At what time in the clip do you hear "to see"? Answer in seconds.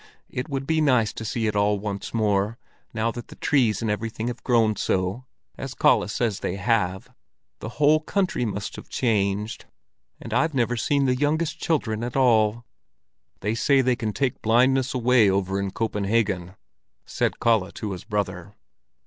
1.13-1.45